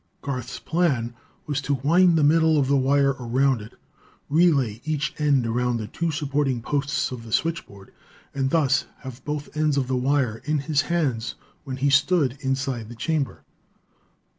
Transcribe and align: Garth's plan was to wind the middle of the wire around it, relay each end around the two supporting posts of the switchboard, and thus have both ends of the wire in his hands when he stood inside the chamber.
Garth's 0.23 0.57
plan 0.57 1.13
was 1.45 1.61
to 1.61 1.75
wind 1.75 2.17
the 2.17 2.23
middle 2.23 2.57
of 2.57 2.67
the 2.67 2.75
wire 2.75 3.15
around 3.19 3.61
it, 3.61 3.79
relay 4.29 4.81
each 4.83 5.13
end 5.19 5.45
around 5.45 5.77
the 5.77 5.85
two 5.85 6.09
supporting 6.09 6.59
posts 6.59 7.11
of 7.11 7.21
the 7.23 7.31
switchboard, 7.31 7.93
and 8.33 8.49
thus 8.49 8.87
have 9.01 9.23
both 9.25 9.55
ends 9.55 9.77
of 9.77 9.87
the 9.87 9.95
wire 9.95 10.41
in 10.45 10.57
his 10.57 10.81
hands 10.89 11.35
when 11.65 11.77
he 11.77 11.91
stood 11.91 12.35
inside 12.41 12.89
the 12.89 12.95
chamber. 12.95 13.43